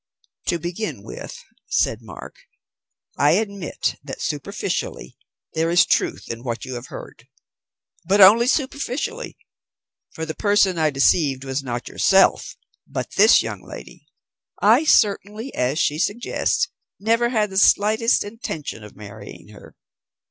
[0.47, 2.37] "To begin with," said Mark,
[3.19, 5.15] "I admit that, superficially,
[5.53, 7.27] there is truth in what you have heard.
[8.05, 9.37] But only superficially,
[10.09, 12.55] for the person I deceived was not yourself
[12.87, 14.07] but this young lady.
[14.59, 19.75] I certainly, as she suggests, never had the slightest intention of marrying her.